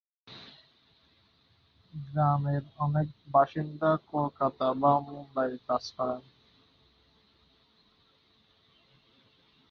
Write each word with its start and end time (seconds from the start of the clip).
গ্রামের 1.93 2.63
অনেক 2.77 3.07
বাসিন্দা 3.27 3.91
কলকাতা 4.11 4.67
বা 4.81 4.93
মুম্বইয়ে 4.99 5.57
কাজ 5.67 5.83
করেন। 5.97 6.21